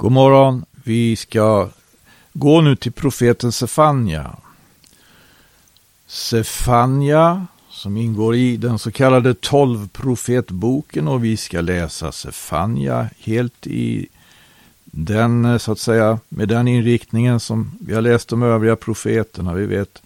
[0.00, 0.64] God morgon.
[0.84, 1.68] Vi ska
[2.32, 4.36] gå nu till profeten Sefania.
[6.06, 14.06] Sefania som ingår i den så kallade tolvprofetboken och vi ska läsa Sefania helt i
[14.84, 19.54] den, så att säga, med den inriktningen som vi har läst de övriga profeterna.
[19.54, 20.02] Vi vet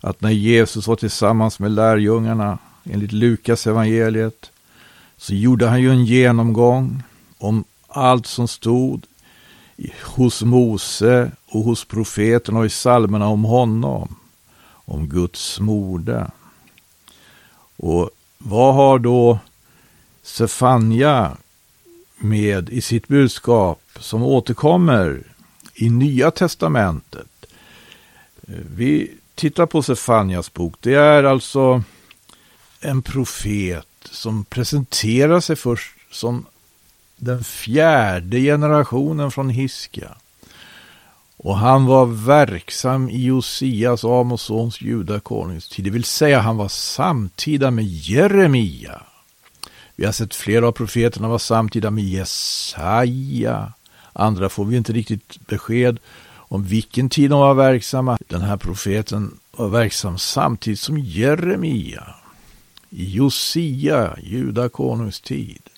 [0.00, 4.50] att när Jesus var tillsammans med lärjungarna enligt Lukas evangeliet
[5.16, 7.02] så gjorde han ju en genomgång
[7.38, 9.06] om allt som stod
[10.04, 14.16] hos Mose och hos profeterna och i psalmerna om honom,
[14.70, 16.30] om Guds moder.
[17.76, 19.38] Och vad har då
[20.22, 21.36] Sefania
[22.16, 25.22] med i sitt budskap som återkommer
[25.74, 27.46] i Nya Testamentet?
[28.76, 30.74] Vi tittar på Sefanias bok.
[30.80, 31.82] Det är alltså
[32.80, 36.46] en profet som presenterar sig först som
[37.18, 40.16] den fjärde generationen från Hiskia.
[41.36, 45.84] Och han var verksam i Josias, Amos sons, judakonungstid.
[45.84, 49.02] Det vill säga han var samtida med Jeremia.
[49.96, 53.72] Vi har sett flera av profeterna vara samtida med Jesaja.
[54.12, 55.98] Andra får vi inte riktigt besked
[56.30, 58.18] om vilken tid de var verksamma.
[58.26, 62.14] Den här profeten var verksam samtidigt som Jeremia
[62.90, 65.46] i Josia, judakonungstid.
[65.46, 65.77] tid.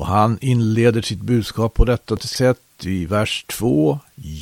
[0.00, 3.98] Och han inleder sitt budskap på detta sätt i vers 2.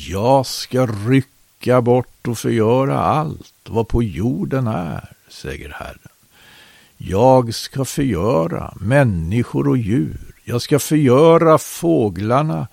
[0.07, 6.09] Jag ska rycka bort och förgöra allt vad på jorden är, säger Herren.
[6.97, 10.33] Jag ska förgöra människor och djur.
[10.43, 12.67] Jag ska förgöra fåglarna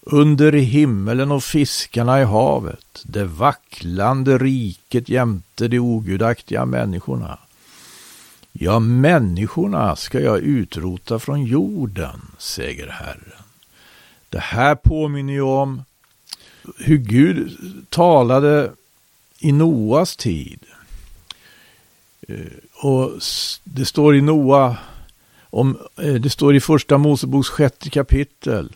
[0.00, 7.38] under himmelen och fiskarna i havet, det vacklande riket jämte de ogudaktiga människorna.
[8.58, 13.42] Ja, människorna ska jag utrota från jorden, säger Herren.
[14.28, 15.82] Det här påminner ju om
[16.78, 17.56] hur Gud
[17.88, 18.72] talade
[19.38, 20.60] i Noas tid.
[22.28, 22.36] Eh,
[22.74, 23.12] och
[23.64, 24.76] det står i Noa,
[25.50, 28.72] om, eh, det står i första Moseboks sjätte kapitel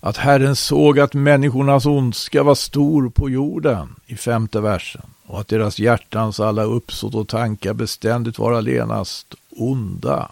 [0.00, 5.48] att Herren såg att människornas ondska var stor på jorden i femte versen och att
[5.48, 10.30] deras hjärtans alla uppsåt och tankar beständigt var allenast onda.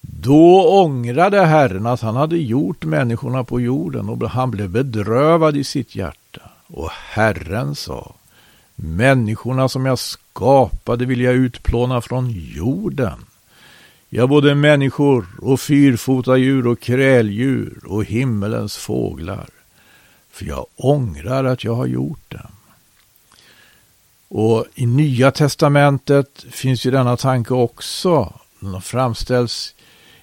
[0.00, 5.64] Då ångrade Herren att han hade gjort människorna på jorden och han blev bedrövad i
[5.64, 6.40] sitt hjärta.
[6.66, 8.12] Och Herren sa,
[8.74, 13.24] människorna som jag skapade vill jag utplåna från jorden.
[14.08, 19.48] Ja, både människor och fyrfota djur och kräldjur och himmelens fåglar.
[20.30, 22.57] För jag ångrar att jag har gjort dem.
[24.28, 28.32] Och i Nya Testamentet finns ju denna tanke också.
[28.60, 29.74] Den framställs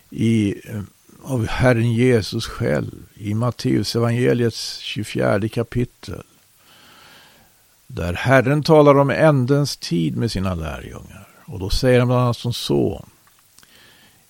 [0.10, 0.82] i, eh,
[1.24, 6.24] av Herren Jesus själv i Matteus evangeliets 24 kapitel.
[7.88, 11.28] Där Herren talar om ändens tid med sina lärjungar.
[11.46, 13.06] Och då säger han bland annat som så.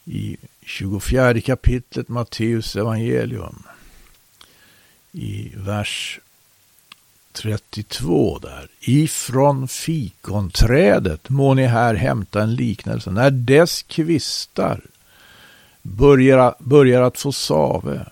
[0.06, 3.64] I 24 kapitlet Matteus evangelium.
[5.12, 6.20] I vers
[7.36, 8.68] 32 där.
[8.80, 13.12] Ifrån fikonträdet må ni här hämta en liknelse.
[13.12, 14.82] När dess kvistar
[15.82, 18.06] börjar, börjar att få save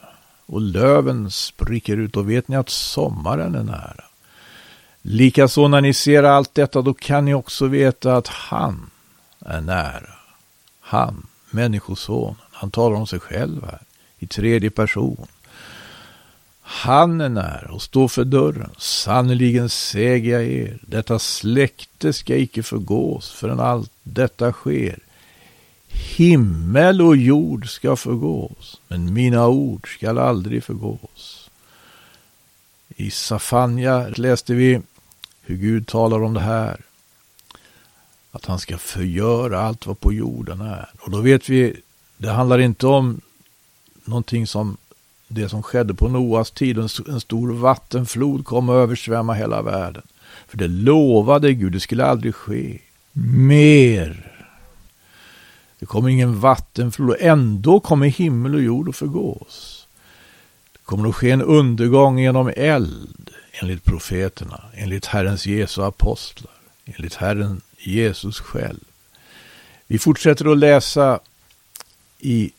[0.45, 4.03] och löven spricker ut, då vet ni att sommaren är nära.
[5.01, 8.89] Likaså när ni ser allt detta, då kan ni också veta att han
[9.39, 10.13] är nära.
[10.79, 13.81] Han, människosonen, han talar om sig själv här
[14.19, 15.27] i tredje person.
[16.65, 18.69] Han är nära och står för dörren.
[18.77, 24.99] Sannerligen säger jag er, detta släkte ska icke förgås förrän allt detta sker.
[25.87, 31.49] Himmel och jord ska förgås, men mina ord skall aldrig förgås.
[32.95, 34.81] I Safanja läste vi
[35.41, 36.81] hur Gud talar om det här.
[38.31, 40.89] Att han ska förgöra allt vad på jorden är.
[40.99, 41.81] Och då vet vi,
[42.17, 43.21] det handlar inte om
[44.05, 44.77] någonting som
[45.27, 46.77] det som skedde på Noas tid.
[46.77, 50.03] En, en stor vattenflod kom och översvämma hela världen.
[50.47, 52.79] För det lovade Gud, det skulle aldrig ske.
[53.11, 54.33] Mer.
[55.79, 59.87] Det kommer ingen vattenflod och ändå kommer himmel och jord att förgås.
[60.73, 66.53] Det kommer att ske en undergång genom eld, enligt profeterna, enligt Herrens Jesu apostlar,
[66.85, 68.83] enligt Herren Jesus själv.
[69.87, 71.19] Vi fortsätter att läsa
[72.19, 72.51] i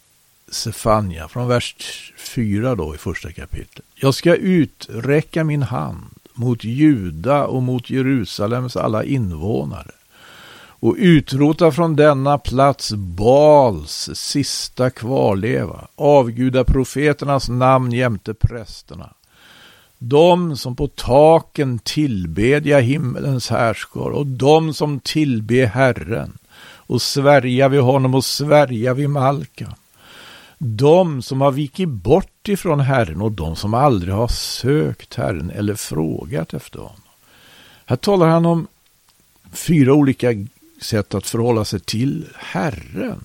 [0.49, 1.77] Sefania från vers
[2.19, 3.87] 4 då i första kapitlet.
[3.95, 9.91] Jag ska uträcka min hand mot Juda och mot Jerusalems alla invånare
[10.85, 19.11] och utrota från denna plats Bals sista kvarleva, avguda profeternas namn jämte prästerna.
[19.99, 26.39] De som på taken tillbedja himmelens härskar och de som tillbe Herren
[26.87, 29.75] och svärja vid honom och svärja vid Malka.
[30.67, 35.75] De som har vikit bort ifrån Herren och de som aldrig har sökt Herren eller
[35.75, 37.03] frågat efter honom.
[37.87, 38.67] Här talar han om
[39.53, 40.29] fyra olika
[40.81, 43.25] sätt att förhålla sig till Herren.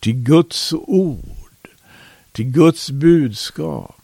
[0.00, 1.68] Till Guds ord.
[2.32, 3.96] Till Guds budskap.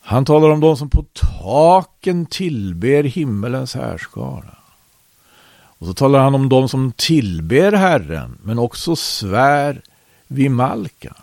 [0.00, 1.04] Han talar om de som på
[1.42, 4.56] taken tillber himmelens härskara.
[5.54, 9.82] Och så talar han om de som tillber Herren, men också svär
[10.26, 11.14] vid Malka.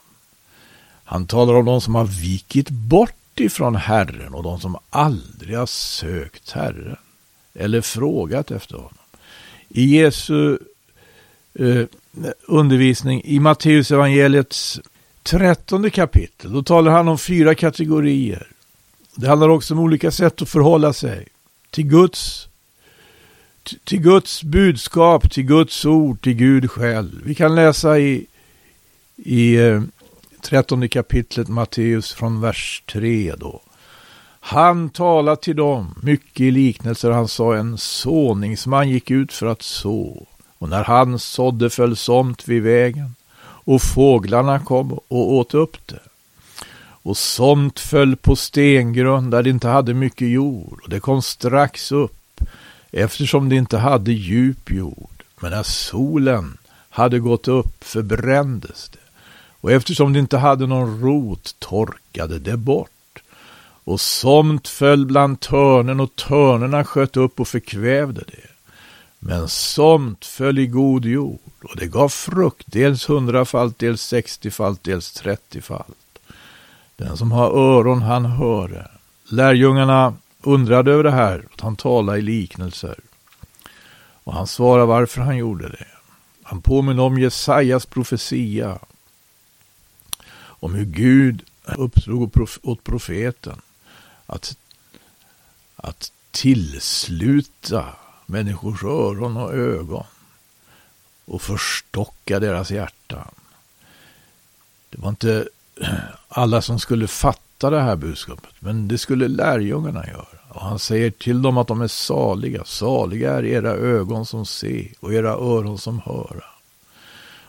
[1.04, 5.66] Han talar om de som har vikit bort ifrån Herren och de som aldrig har
[5.66, 6.98] sökt Herren
[7.54, 8.94] eller frågat efter honom.
[9.70, 10.58] I Jesu
[11.54, 11.86] eh,
[12.48, 14.80] undervisning i Matteus evangeliets
[15.24, 18.48] trettonde kapitel, då talar han om fyra kategorier.
[19.16, 21.28] Det handlar också om olika sätt att förhålla sig
[21.70, 22.48] till Guds,
[23.84, 27.22] till Guds budskap, till Guds ord, till Gud själv.
[27.24, 28.26] Vi kan läsa i,
[29.24, 29.82] i eh,
[30.42, 33.62] trettonde kapitlet Matteus från vers 3 då.
[34.40, 37.12] Han talade till dem mycket i liknelser.
[37.12, 40.28] Han sa en såningsman gick ut för att så.
[40.58, 43.16] Och när han sådde föll somt vid vägen.
[43.44, 46.00] Och fåglarna kom och åt upp det.
[47.04, 50.80] Och somt föll på stengrund där det inte hade mycket jord.
[50.84, 52.42] Och det kom strax upp
[52.92, 55.24] eftersom det inte hade djup jord.
[55.40, 56.58] Men när solen
[56.90, 59.01] hade gått upp förbrändes det.
[59.62, 62.90] Och eftersom det inte hade någon rot torkade det bort.
[63.84, 68.48] Och somt föll bland törnen och törnerna sköt upp och förkvävde det.
[69.20, 75.12] Men somt föll i god jord och det gav frukt, dels hundrafalt, dels sextiofalt, dels
[75.12, 76.20] trettiofalt.
[76.96, 78.88] Den som har öron han höre.
[79.30, 80.14] Lärjungarna
[80.44, 82.96] undrade över det här, att han talade i liknelser.
[84.24, 85.88] Och han svarade varför han gjorde det.
[86.44, 88.80] Han påminner om Jesajas profetia.
[90.62, 91.44] Om hur Gud
[91.78, 93.62] uppdrog åt profeten
[94.26, 94.58] att,
[95.76, 97.86] att tillsluta
[98.26, 100.06] människors öron och ögon
[101.26, 103.28] och förstocka deras hjärtan.
[104.90, 105.48] Det var inte
[106.28, 110.40] alla som skulle fatta det här budskapet, men det skulle lärjungarna göra.
[110.50, 112.64] Och han säger till dem att de är saliga.
[112.66, 116.51] Saliga är era ögon som ser och era öron som höra.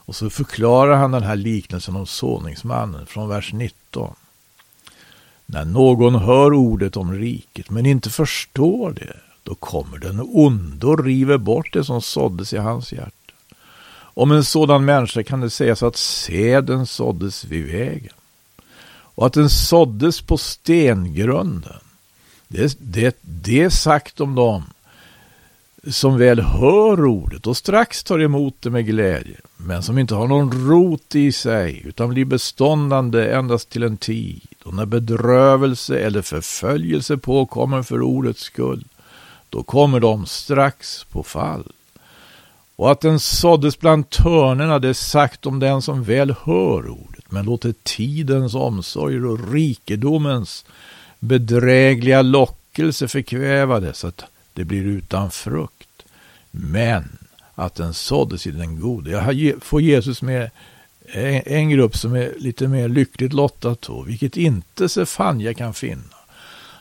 [0.04, 4.14] Och så förklarar han den här liknelsen om såningsmannen från vers 19.
[5.46, 11.04] När någon hör ordet om riket men inte förstår det, då kommer den onde och
[11.04, 13.12] river bort det som såddes i hans hjärta.
[14.14, 18.12] Om en sådan människa kan det sägas att seden såddes vid vägen
[19.14, 21.81] och att den såddes på stengrunden.
[22.48, 24.71] Det, det, det är sagt om dem
[25.90, 30.26] som väl hör ordet och strax tar emot det med glädje, men som inte har
[30.26, 36.23] någon rot i sig utan blir beståndande endast till en tid och när bedrövelse eller
[36.23, 38.84] förföljelse påkommer för ordets skull,
[39.50, 41.73] då kommer de strax på fall.
[42.76, 47.25] Och att den såddes bland törnerna, det är sagt om den som väl hör ordet,
[47.29, 50.65] men låter tidens omsorger och rikedomens
[51.19, 56.02] bedrägliga lockelse förkväva det så att det blir utan frukt.
[56.50, 57.18] Men
[57.54, 59.10] att den såddes i den gode.
[59.10, 60.50] Jag får Jesus med
[61.44, 66.16] en grupp som är lite mer lyckligt lottad då, vilket inte Sefanja kan finna.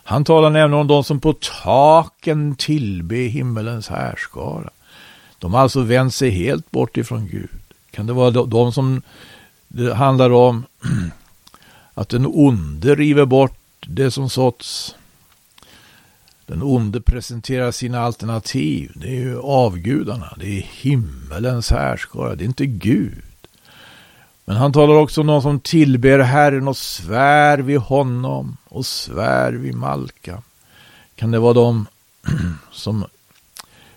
[0.03, 4.69] Han talar nämligen om de som på taken tillbe himmelens härskara.
[5.39, 7.49] De har alltså vänt sig helt bort ifrån Gud.
[7.91, 9.01] Kan det vara de som
[9.67, 10.65] det handlar om
[11.93, 14.95] att den onde river bort det som såtts
[16.51, 18.91] den onde presenterar sina alternativ.
[18.95, 20.33] Det är ju avgudarna.
[20.39, 22.35] Det är himmelens härskara.
[22.35, 23.23] Det är inte Gud.
[24.45, 29.53] Men han talar också om någon som tillber Herren och svär vid honom och svär
[29.53, 30.41] vid Malka.
[31.15, 31.87] Kan det vara de
[32.71, 33.05] som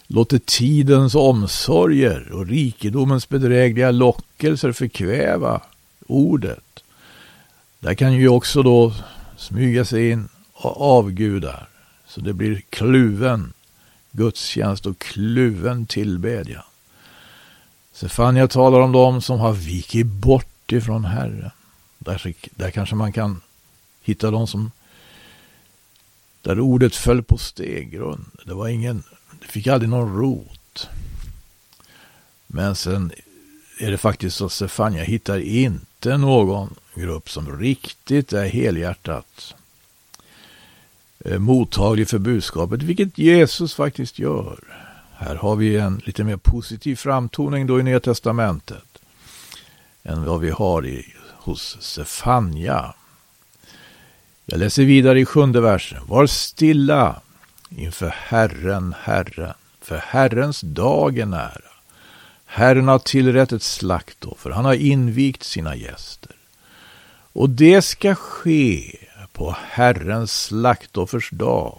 [0.07, 5.61] låter tidens omsorger och rikedomens bedrägliga lockelser förkväva
[6.07, 6.83] ordet?
[7.81, 8.93] Där kan ju också då
[9.37, 10.29] smyga sig in
[10.63, 11.74] avgudar.
[12.15, 13.53] Så det blir kluven
[14.13, 16.63] gudstjänst och kluven tillbedjan.
[17.93, 21.51] Sefania talar om dem som har vikit bort ifrån Herren.
[21.99, 23.41] Där, där kanske man kan
[24.03, 24.71] hitta de som
[26.43, 28.25] där ordet föll på steggrund.
[28.47, 29.03] Det var ingen,
[29.41, 30.89] det fick aldrig någon rot.
[32.47, 33.13] Men sen
[33.79, 39.55] är det faktiskt så att Stefania hittar inte någon grupp som riktigt är helhjärtat
[41.25, 44.59] Eh, mottaglig för budskapet, vilket Jesus faktiskt gör.
[45.17, 48.99] Här har vi en lite mer positiv framtoning då i Nya Testamentet
[50.03, 52.95] än vad vi har i, hos Sefania.
[54.47, 56.07] Jag läser vidare i sjunde versen.
[56.07, 57.21] Var stilla
[57.69, 61.71] inför Herren, Herren, för Herrens dag är nära.
[62.45, 66.37] Herren har tillrätt ett slaktoffer, han har invigt sina gäster.
[67.33, 69.04] Och det ska ske
[69.35, 71.79] på Herrens slaktoffers dag,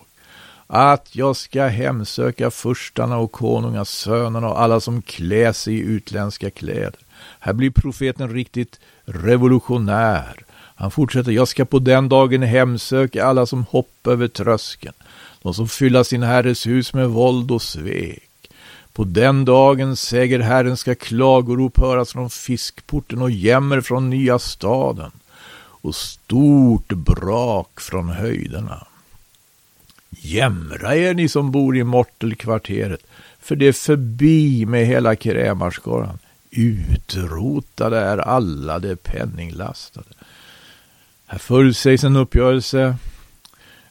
[0.67, 6.49] att jag ska hemsöka furstarna och konungas sönerna och alla som klär sig i utländska
[6.49, 6.99] kläder.
[7.39, 10.45] Här blir profeten riktigt revolutionär.
[10.75, 14.95] Han fortsätter, jag ska på den dagen hemsöka alla som hoppar över tröskeln,
[15.41, 18.49] de som fyller sin herres hus med våld och svek.
[18.93, 25.11] På den dagen, säger Herren, ska klagorop höras från fiskporten och jämmer från nya staden
[25.85, 28.87] och stort brak från höjderna.
[30.09, 33.07] Jämra er ni som bor i Mortelkvarteret,
[33.39, 36.19] för det är förbi med hela krämarskaran.
[36.51, 40.07] Utrotade är alla de penninglastade.
[41.25, 42.95] Här förutsägs en uppgörelse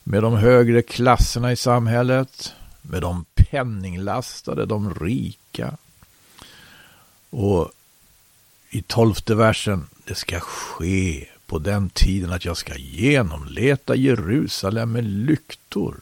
[0.03, 5.77] med de högre klasserna i samhället, med de penninglastade, de rika.
[7.31, 7.71] Och
[8.71, 15.05] i tolfte versen, det ska ske på den tiden att jag ska genomleta Jerusalem med
[15.05, 16.01] lyktor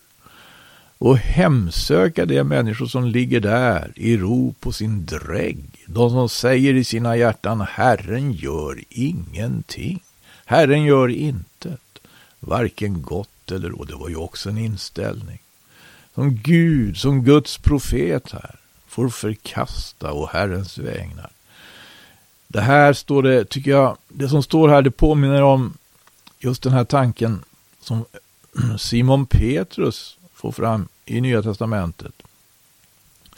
[0.99, 5.65] och hemsöka de människor som ligger där i ro på sin drägg.
[5.87, 10.03] De som säger i sina hjärtan, Herren gör ingenting.
[10.45, 11.99] Herren gör intet,
[12.41, 13.91] varken gott eller ont.
[13.91, 15.39] Det var ju också en inställning.
[16.15, 18.57] Som Gud, som Guds profet här,
[18.87, 21.31] får förkasta och Herrens vägnar.
[22.53, 25.75] Det här står det, tycker jag, det som står här, det påminner om
[26.39, 27.45] just den här tanken
[27.81, 28.05] som
[28.79, 32.13] Simon Petrus får fram i Nya Testamentet.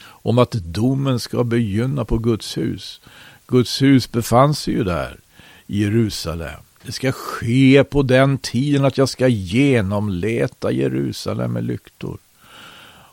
[0.02, 3.00] Om att domen ska begynna på Guds hus.
[3.47, 5.21] Guds hus befann sig ju där
[5.66, 6.61] i Jerusalem.
[6.83, 12.18] Det ska ske på den tiden att jag ska genomleta Jerusalem med lyktor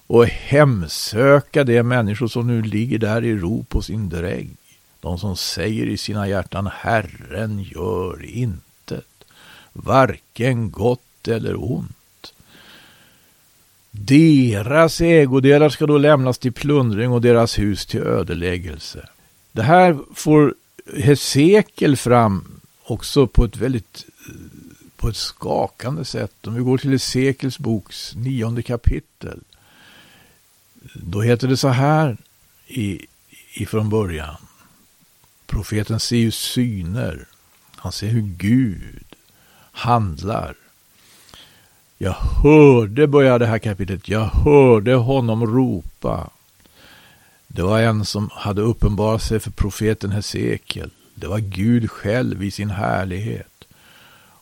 [0.08, 4.56] och hemsöka de människor som nu ligger där i ro på sin drägg.
[5.02, 9.26] De som säger i sina hjärtan Herren gör intet,
[9.74, 12.34] varken gott eller ont.
[13.92, 19.08] Deras ägodelar ska då lämnas till plundring och deras hus till ödeläggelse.
[19.52, 20.56] Det här får
[20.98, 24.06] Hesekiel fram också på ett väldigt
[24.98, 26.48] på ett skakande sätt.
[26.48, 29.40] Om vi går till Hesekiels boks nionde kapitel.
[30.94, 32.18] Då heter det så här
[32.68, 33.06] i,
[33.54, 34.38] ifrån början.
[35.52, 37.26] Profeten ser ju syner.
[37.76, 39.06] Han ser hur Gud
[39.72, 40.56] handlar.
[41.98, 46.30] Jag hörde, börjar det här kapitlet, jag hörde honom ropa.
[47.48, 50.92] Det var en som hade uppenbarat sig för profeten Hesekiel.
[51.16, 53.64] Det var Gud själv i sin härlighet.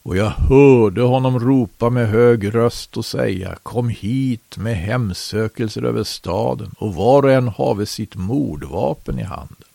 [0.04, 6.04] Och jag hörde honom ropa med hög röst och säga, kom hit med hemsökelser över
[6.04, 9.69] staden och var och en have sitt mordvapen i handen.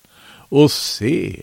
[0.55, 1.43] Och se,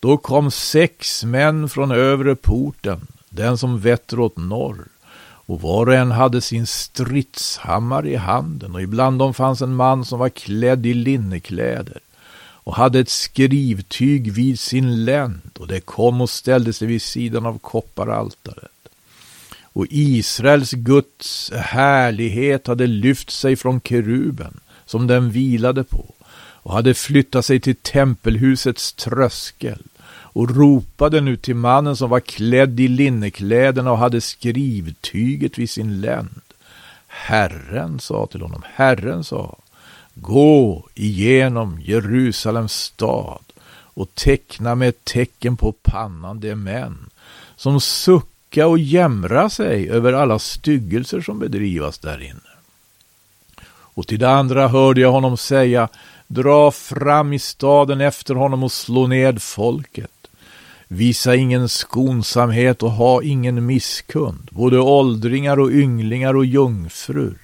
[0.00, 4.88] då kom sex män från övre porten, den som vetter åt norr,
[5.22, 10.04] och var och en hade sin stridshammare i handen, och ibland dem fanns en man
[10.04, 12.00] som var klädd i linnekläder
[12.40, 17.46] och hade ett skrivtyg vid sin länd och det kom och ställde sig vid sidan
[17.46, 18.88] av kopparaltaret.
[19.62, 26.14] Och Israels Guds härlighet hade lyft sig från keruben som den vilade på
[26.62, 29.82] och hade flyttat sig till tempelhusets tröskel
[30.32, 36.00] och ropade nu till mannen som var klädd i linnekläderna och hade skrivtyget vid sin
[36.00, 36.40] länd.
[37.06, 39.56] Herren sa till honom, Herren sa,
[40.14, 43.44] Gå igenom Jerusalems stad
[43.94, 47.10] och teckna med ett tecken på pannan de män
[47.56, 52.40] som sucka och jämra sig över alla styggelser som bedrivas där inne.
[53.68, 55.88] Och till det andra hörde jag honom säga,
[56.30, 60.10] dra fram i staden efter honom och slå ned folket.
[60.88, 67.38] Visa ingen skonsamhet och ha ingen misskund, både åldringar och ynglingar och jungfrur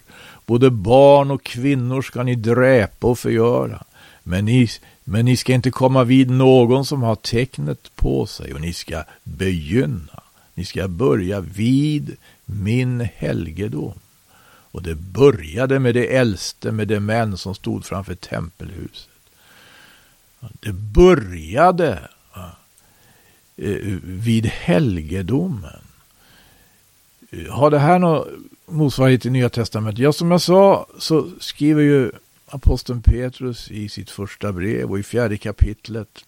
[0.46, 3.82] Både barn och kvinnor ska ni dräpa och förgöra.
[4.22, 4.68] Men ni,
[5.04, 9.04] men ni ska inte komma vid någon som har tecknet på sig och ni ska
[9.24, 10.22] begynna.
[10.54, 13.98] Ni ska börja vid min helgedom.
[14.76, 19.08] Och det började med det äldste, med de män som stod framför tempelhuset.
[20.40, 22.08] Det började
[23.56, 25.80] eh, vid helgedomen.
[27.30, 29.98] Eh, har det här någon motsvarighet i Nya Testamentet?
[29.98, 32.12] Ja, som jag sa så skriver ju
[32.46, 36.24] aposteln Petrus i sitt första brev och i fjärde kapitlet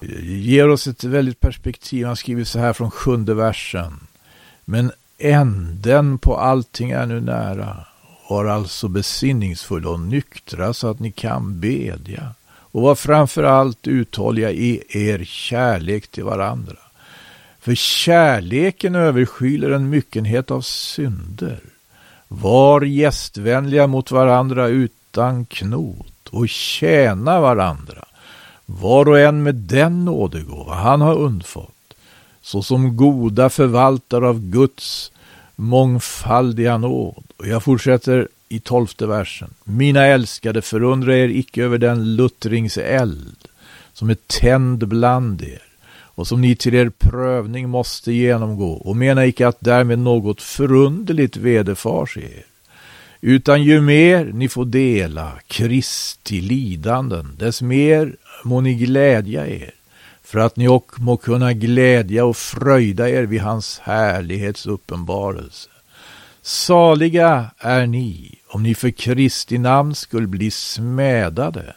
[0.00, 2.06] eh, ger oss ett väldigt perspektiv.
[2.06, 4.06] Han skriver så här från sjunde versen.
[4.64, 7.76] Men änden på allting är nu nära.
[8.28, 12.34] Var alltså besinningsfulla och nyktra så att ni kan bedja.
[12.46, 16.76] Och var framför allt uthålliga i er kärlek till varandra.
[17.60, 21.60] För kärleken överskyler en myckenhet av synder.
[22.28, 28.04] Var gästvänliga mot varandra utan knot och tjäna varandra.
[28.66, 31.73] Var och en med den nådegåva han har undfått,
[32.44, 35.12] såsom goda förvaltare av Guds
[35.56, 37.24] mångfaldiga nåd.
[37.36, 39.50] Och jag fortsätter i tolfte versen.
[39.64, 43.36] Mina älskade, förundra er icke över den luttringseld
[43.92, 45.62] som är tänd bland er
[46.16, 51.36] och som ni till er prövning måste genomgå och mena icke att därmed något förunderligt
[51.36, 52.44] vederfars er.
[53.20, 59.70] Utan ju mer ni får dela Kristi lidanden, dess mer må ni glädja er,
[60.24, 65.68] för att ni och må kunna glädja och fröjda er vid hans härlighets uppenbarelse.
[66.42, 71.74] Saliga är ni om ni för Kristi namn skulle bli smädade,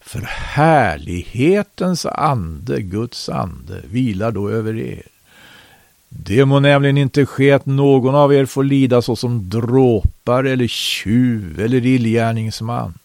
[0.00, 5.02] för härlighetens ande, Guds ande, vilar då över er.
[6.08, 11.60] Det må nämligen inte ske att någon av er får lida såsom dråpare eller tjuv
[11.60, 12.98] eller illgärningsman,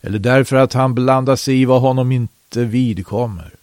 [0.00, 3.57] eller därför att han blandar sig i vad honom inte vidkommer.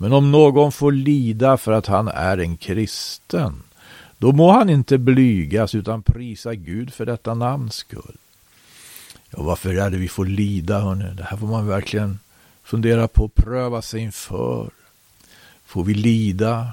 [0.00, 3.62] Men om någon får lida för att han är en kristen,
[4.18, 8.16] då må han inte blygas utan prisa Gud för detta namns skull.
[9.30, 11.14] Ja, varför är det vi får lida, hörni?
[11.14, 12.18] Det här får man verkligen
[12.62, 14.70] fundera på, pröva sig inför.
[15.66, 16.72] Får vi lida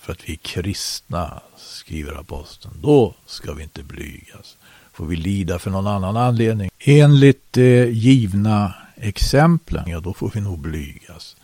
[0.00, 4.56] för att vi är kristna, skriver aposteln, då ska vi inte blygas.
[4.92, 10.40] Får vi lida för någon annan anledning, enligt de givna exemplen, ja då får vi
[10.40, 11.36] nog blygas.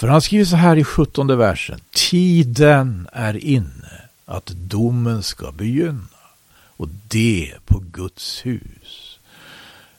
[0.00, 1.80] För han skriver så här i sjuttonde versen.
[1.90, 6.20] Tiden är inne att domen ska begynna
[6.52, 9.18] och det på Guds hus.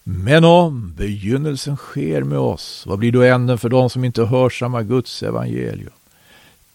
[0.04, 4.84] Men om begynnelsen sker med oss, vad blir då änden för de som inte hörsammar
[4.84, 5.94] Guds evangelium?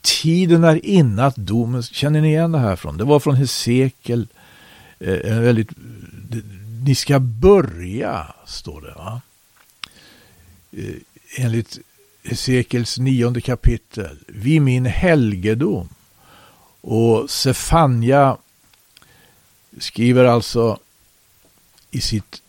[0.00, 2.96] Tiden är inne att domen, känner ni igen det här från?
[2.96, 4.26] Det var från Hesekiel,
[4.98, 5.70] eh, en väldigt,
[6.84, 9.20] ni ska börja, står det va?
[10.72, 10.94] Eh,
[11.36, 11.78] enligt
[12.26, 15.88] Hesekiels nionde kapitel, vid min helgedom.
[16.80, 18.36] Och Sefania
[19.78, 20.78] skriver alltså
[21.90, 22.42] i sitt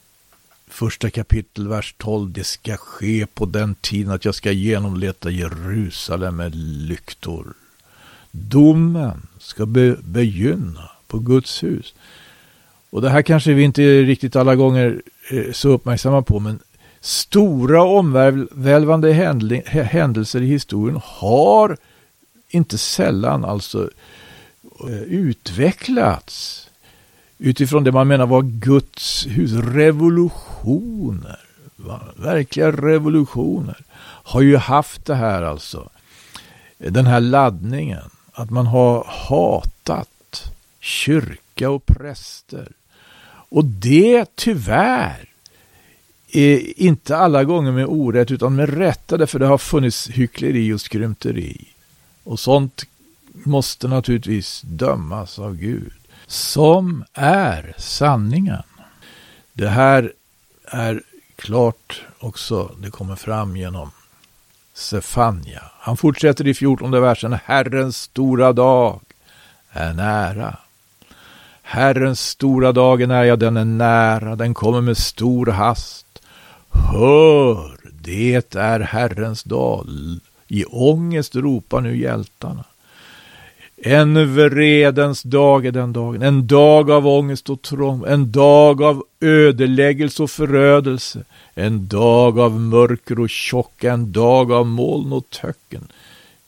[0.67, 2.31] första kapitel, vers 12.
[2.31, 7.53] Det ska ske på den tiden att jag ska genomleta Jerusalem med lyktor.
[8.31, 11.93] Domen ska be begynna på Guds hus.
[12.89, 16.59] Och det här kanske vi inte riktigt alla gånger är så uppmärksamma på, men
[17.01, 19.13] stora omvälvande
[19.73, 21.77] händelser i historien har
[22.49, 23.89] inte sällan alltså
[24.89, 26.67] eh, utvecklats
[27.37, 29.51] utifrån det man menar var Guds hus.
[29.51, 31.39] Revolutioner,
[32.15, 33.77] verkliga revolutioner,
[34.23, 35.89] har ju haft det här alltså.
[36.77, 38.09] Den här laddningen.
[38.31, 42.71] Att man har hatat kyrka och präster.
[43.49, 45.29] Och det tyvärr
[46.77, 51.67] inte alla gånger med orätt utan med rätta därför det har funnits hyckleri och skrymteri.
[52.23, 52.83] Och sånt
[53.33, 55.93] måste naturligtvis dömas av Gud
[56.27, 58.63] som är sanningen.
[59.53, 60.13] Det här
[60.65, 61.01] är
[61.35, 63.91] klart också, det kommer fram genom
[64.73, 65.63] Sefania.
[65.79, 68.99] Han fortsätter i fjortonde versen, Herrens stora dag
[69.71, 70.57] är nära.
[71.61, 76.06] Herrens stora dag är nära, den är nära, den kommer med stor hast.
[76.85, 79.87] Hör, det är Herrens dag.
[80.47, 82.63] I ångest ropar nu hjältarna.
[83.77, 89.03] En vredens dag är den dagen, en dag av ångest och trång, en dag av
[89.19, 95.87] ödeläggelse och förödelse, en dag av mörker och tjocka, en dag av moln och töcken.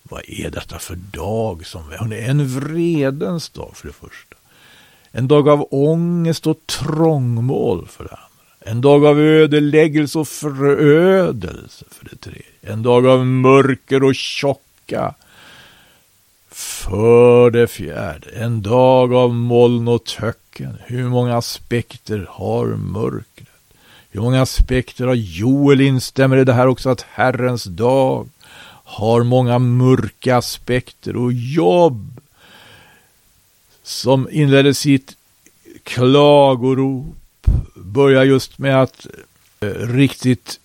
[0.04, 2.30] Vad är detta för dag som är?
[2.30, 4.36] En vredens dag för det första.
[5.12, 8.29] En dag av ångest och trångmål för det andra.
[8.60, 12.44] En dag av ödeläggelse och förödelse för det tredje.
[12.62, 15.14] En dag av mörker och tjocka
[16.50, 20.78] för det fjärde, en dag av moln och töcken.
[20.86, 23.48] Hur många aspekter har mörkret?
[24.12, 28.30] Hur många aspekter har Joel instämmer i det här också att Herrens dag
[28.84, 32.22] har många mörka aspekter och jobb
[33.84, 35.16] som inledde sitt
[35.84, 37.19] klagorop
[37.90, 39.08] börjar just med att
[39.60, 40.60] eh, riktigt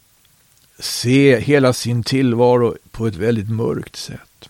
[0.79, 4.49] se hela sin tillvaro på ett väldigt mörkt sätt.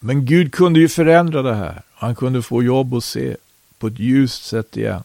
[0.00, 1.82] Men Gud kunde ju förändra det här.
[1.94, 3.36] Han kunde få jobb och se
[3.78, 5.02] på ett ljust sätt igen.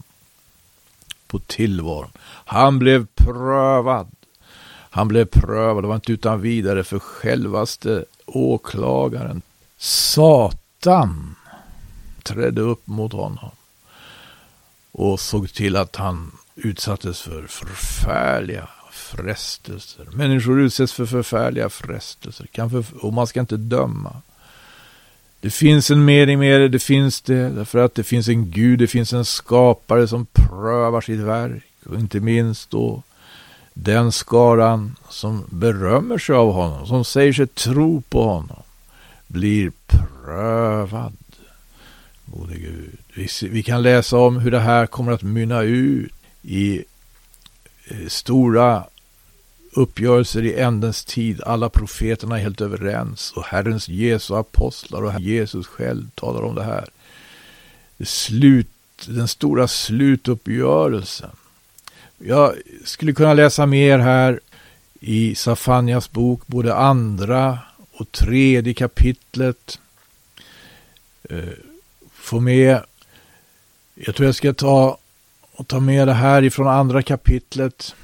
[1.27, 2.11] På tillvaron.
[2.45, 4.07] Han blev prövad.
[4.93, 9.41] Han blev prövad, det var inte utan vidare för självaste åklagaren.
[9.77, 11.35] Satan
[12.23, 13.51] trädde upp mot honom
[14.91, 16.31] och såg till att han
[16.63, 20.07] utsattes för förfärliga frestelser.
[20.13, 24.21] Människor utsätts för förfärliga frestelser kan för, och man ska inte döma.
[25.39, 28.79] Det finns en mening med det, det finns det, därför att det finns en Gud,
[28.79, 31.63] det finns en skapare som prövar sitt verk.
[31.85, 33.03] Och inte minst då
[33.73, 38.63] den skaran som berömmer sig av honom, som säger sig tro på honom,
[39.27, 41.13] blir prövad.
[42.25, 42.97] Gode Gud.
[43.13, 46.83] Vi, vi kan läsa om hur det här kommer att mynna ut i
[47.87, 48.83] eh, stora
[49.71, 51.41] uppgörelser i ändens tid.
[51.43, 56.63] Alla profeterna är helt överens och Herrens Jesu apostlar och Jesus själv talar om det
[56.63, 56.89] här.
[58.03, 58.67] Slut,
[59.07, 61.29] den stora slutuppgörelsen.
[62.17, 62.53] Jag
[62.85, 64.39] skulle kunna läsa mer här
[64.99, 67.59] i Safanias bok, både andra
[67.91, 69.79] och tredje kapitlet.
[71.29, 71.43] Eh,
[72.13, 72.83] få med,
[73.95, 74.97] jag tror jag ska ta
[75.61, 77.95] och ta med det här ifrån andra kapitlet.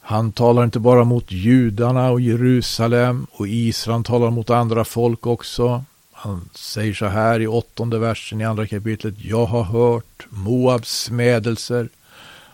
[0.00, 5.84] Han talar inte bara mot judarna och Jerusalem och Israel talar mot andra folk också.
[6.12, 9.14] Han säger så här i åttonde versen i andra kapitlet.
[9.18, 11.88] Jag har hört Moabs smädelser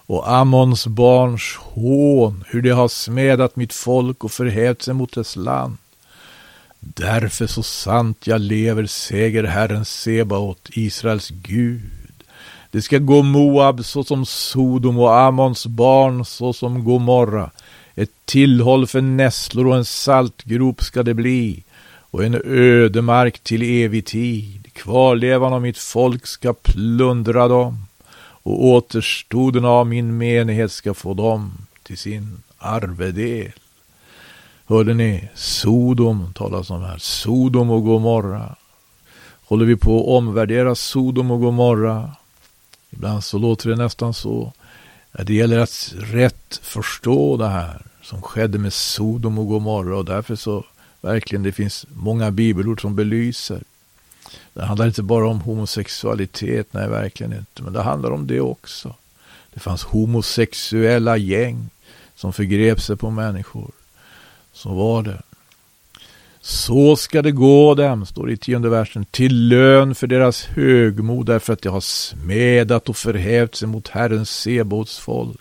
[0.07, 5.37] och Ammons barns hån, hur de har smädat mitt folk och förhävt sig mot dess
[5.37, 5.77] land.
[6.81, 11.81] Därför så sant jag lever, säger Herren Sebaot, Israels Gud.
[12.71, 17.51] Det ska gå Moab såsom Sodom och Ammons barn såsom Gomorra.
[17.95, 21.63] Ett tillhåll för nässlor och en saltgrop ska det bli
[22.11, 24.67] och en ödemark till evig tid.
[24.73, 27.87] Kvarlevan av mitt folk ska plundra dem
[28.47, 33.53] och återstoden av min menighet ska få dem till sin arvedel.
[34.69, 35.29] Hörde ni?
[35.35, 36.99] Sodom talas om här.
[36.99, 38.57] Sodom och Gomorra.
[39.45, 42.11] Håller vi på att omvärdera Sodom och Gomorra?
[42.91, 44.53] Ibland så låter det nästan så.
[45.13, 50.37] Det gäller att rätt förstå det här som skedde med Sodom och Gomorra och därför
[50.37, 50.65] så
[51.01, 53.63] verkligen det finns många bibelord som belyser.
[54.55, 58.95] Det handlar inte bara om homosexualitet, nej verkligen inte, men det handlar om det också.
[59.55, 61.71] Det fanns homosexuella gäng
[62.15, 63.71] som förgrep sig på människor.
[64.57, 65.23] Så var det.
[66.41, 71.27] Så ska det gå dem, står det i tionde versen, till lön för deras högmod
[71.27, 75.41] därför att de har smädat och förhävt sig mot Herrens Sebåts folk.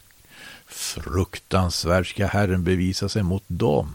[0.68, 3.94] Fruktansvärt ska Herren bevisa sig mot dem,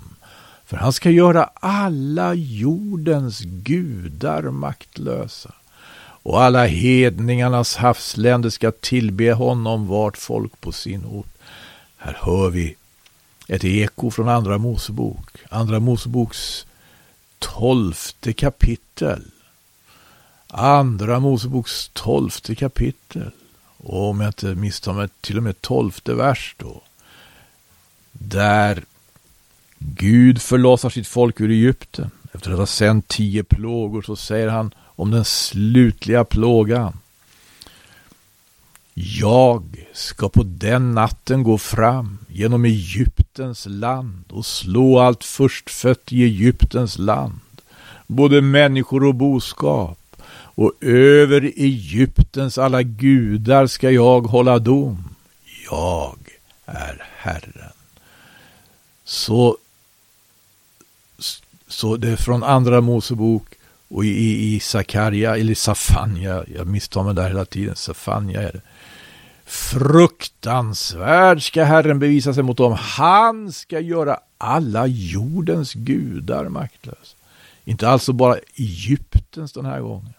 [0.66, 5.54] för han ska göra alla jordens gudar maktlösa
[6.22, 11.32] och alla hedningarnas havsländer ska tillbe honom vart folk på sin ort.
[11.96, 12.76] Här hör vi
[13.50, 15.30] ett eko från Andra Mosebok.
[15.48, 16.66] Andra Moseboks
[17.38, 19.22] tolfte kapitel.
[20.48, 23.30] Andra Moseboks tolfte kapitel.
[23.76, 26.82] Och om jag inte misstar mig, till och med tolfte vers då.
[28.12, 28.84] Där
[29.78, 32.10] Gud förlossar sitt folk ur Egypten.
[32.32, 36.98] Efter att ha sänt tio plågor så säger han om den slutliga plågan.
[39.02, 46.22] Jag ska på den natten gå fram genom Egyptens land och slå allt förstfött i
[46.22, 47.40] Egyptens land,
[48.06, 49.98] både människor och boskap,
[50.32, 55.08] och över Egyptens alla gudar ska jag hålla dom.
[55.70, 56.18] Jag
[56.66, 57.72] är Herren.
[59.04, 59.56] Så,
[61.68, 63.54] så det är från Andra Mosebok
[63.90, 68.60] och i, i Sakarja, eller Safania, jag misstar mig där hela tiden, Safania är det.
[69.44, 72.72] Fruktansvärd ska Herren bevisa sig mot dem.
[72.72, 77.16] Han ska göra alla jordens gudar maktlösa.
[77.64, 80.12] Inte alltså bara Egyptens den här gången,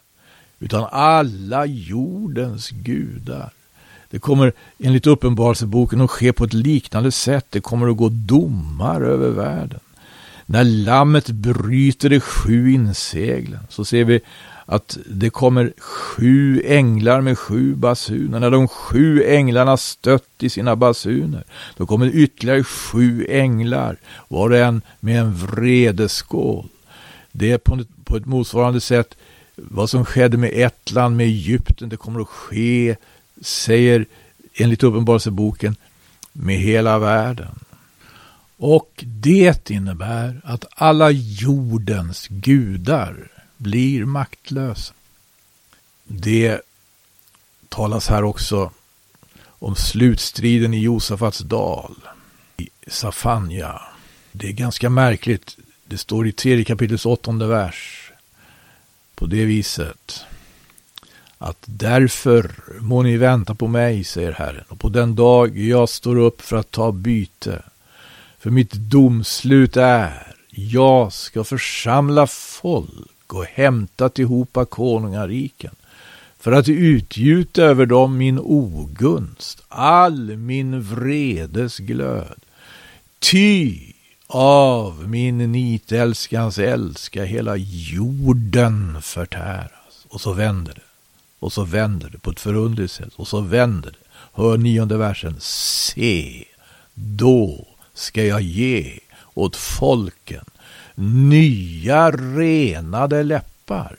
[0.59, 3.49] utan alla jordens gudar.
[4.09, 7.45] Det kommer enligt Uppenbarelseboken att ske på ett liknande sätt.
[7.49, 9.79] Det kommer att gå domar över världen.
[10.51, 14.19] När lammet bryter de sju inseglen så ser vi
[14.65, 18.39] att det kommer sju änglar med sju basuner.
[18.39, 21.43] När de sju änglarna stött i sina basuner,
[21.77, 26.67] då kommer ytterligare sju änglar, var och en med en vredeskål.
[27.31, 27.57] Det är
[28.03, 29.17] på ett, motsvarande sätt
[29.55, 32.95] vad som skedde med ett land, med Egypten, det kommer att ske,
[33.41, 34.05] säger
[34.53, 35.75] enligt Uppenbarelseboken,
[36.33, 37.55] med hela världen.
[38.63, 44.93] Och det innebär att alla jordens gudar blir maktlösa.
[46.03, 46.61] Det
[47.69, 48.71] talas här också
[49.43, 51.95] om slutstriden i Josafats dal,
[52.57, 53.81] i Safanja.
[54.31, 55.57] Det är ganska märkligt.
[55.85, 58.11] Det står i tredje kapitlets åttonde vers
[59.15, 60.25] på det viset
[61.37, 66.15] att därför må ni vänta på mig, säger Herren, och på den dag jag står
[66.15, 67.61] upp för att ta byte.
[68.41, 75.75] För mitt domslut är, jag ska församla folk och hämta tillhopa konungariken
[76.39, 82.39] för att utgjuta över dem min ogunst, all min vredes glöd.
[83.19, 83.77] Ty
[84.27, 90.05] av min nitälskans eld ska hela jorden förtäras.
[90.09, 90.81] Och så vänder det.
[91.39, 93.13] Och så vänder det på ett förunderligt sätt.
[93.15, 93.97] Och så vänder det.
[94.41, 95.35] Hör nionde versen.
[95.39, 96.45] Se,
[96.93, 97.67] då
[98.01, 98.99] ska jag ge
[99.33, 100.45] åt folken
[100.95, 103.95] nya renade läppar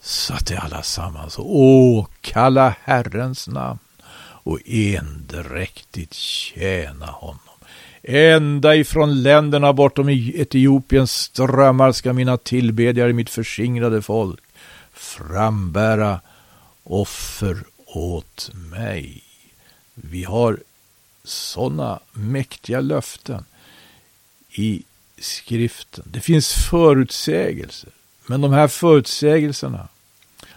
[0.00, 3.78] så att de allasammans åkalla Herrens namn
[4.18, 7.40] och endräktigt tjäna honom.
[8.02, 14.40] Ända ifrån länderna bortom e- Etiopiens strömmar ska mina tillbedjare, mitt förskingrade folk,
[14.92, 16.20] frambära
[16.82, 19.22] offer åt mig.
[19.94, 20.58] Vi har
[21.28, 23.44] sådana mäktiga löften
[24.50, 24.82] i
[25.18, 26.04] skriften.
[26.06, 27.90] Det finns förutsägelser,
[28.26, 29.88] men de här förutsägelserna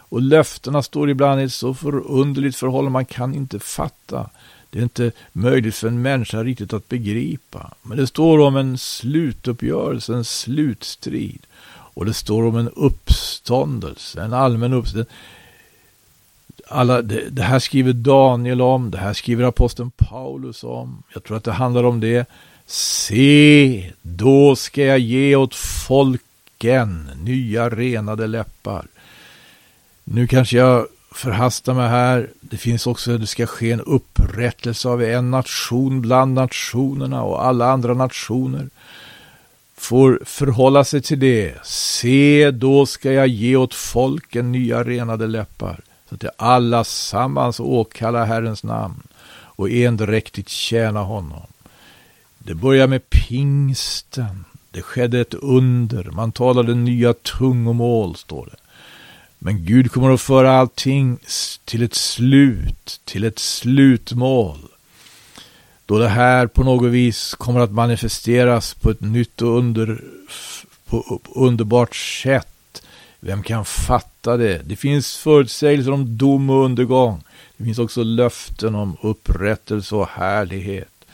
[0.09, 4.29] och löftena står ibland i ett så förunderligt förhållande man kan inte fatta.
[4.69, 7.73] Det är inte möjligt för en människa riktigt att begripa.
[7.81, 11.45] Men det står om en slutuppgörelse, en slutstrid.
[11.67, 15.13] Och det står om en uppståndelse, en allmän uppståndelse.
[16.71, 21.03] Alla, det, det, här skriver Daniel om, det här skriver aposteln Paulus om.
[21.13, 22.29] Jag tror att det handlar om det.
[22.65, 28.85] Se, då ska jag ge åt folken nya renade läppar.
[30.03, 32.29] Nu kanske jag förhastar mig här.
[32.41, 37.71] Det finns också, det ska ske en upprättelse av en nation bland nationerna och alla
[37.71, 38.69] andra nationer
[39.77, 41.53] får förhålla sig till det.
[41.63, 45.79] Se, då ska jag ge åt folken nya renade läppar
[46.09, 51.47] så att de alla sammans åkallar Herrens namn och endräktigt tjäna honom.
[52.37, 54.45] Det börjar med pingsten.
[54.71, 56.03] Det skedde ett under.
[56.03, 58.57] Man talade nya tungomål, står det.
[59.39, 61.17] Men Gud kommer att föra allting
[61.65, 64.57] till ett slut, till ett slutmål.
[65.85, 70.03] Då det här på något vis kommer att manifesteras på ett nytt och under,
[70.85, 72.48] på underbart sätt.
[73.19, 74.61] Vem kan fatta det?
[74.65, 77.23] Det finns förutsägelser om dom och undergång.
[77.57, 81.05] Det finns också löften om upprättelse och härlighet.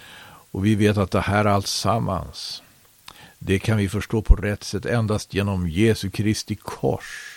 [0.51, 2.63] Och vi vet att det här allt sammans,
[3.39, 7.35] det kan vi förstå på rätt sätt endast genom Jesu Kristi kors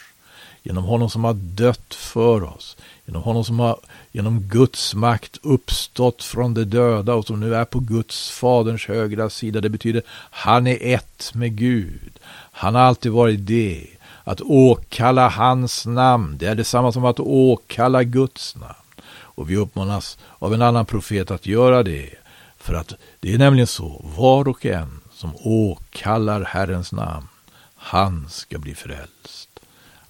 [0.62, 2.76] genom honom som har dött för oss,
[3.06, 3.78] genom honom som har
[4.12, 9.30] genom Guds makt uppstått från de döda och som nu är på Guds faderns högra
[9.30, 9.60] sida.
[9.60, 12.18] Det betyder han är ett med Gud.
[12.52, 13.86] Han har alltid varit det.
[14.28, 18.74] Att åkalla hans namn, det är detsamma som att åkalla Guds namn.
[19.10, 22.10] Och vi uppmanas av en annan profet att göra det.
[22.58, 27.28] För att det är nämligen så, var och en som åkallar Herrens namn,
[27.76, 29.60] han ska bli frälst.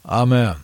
[0.02, 0.56] Amen.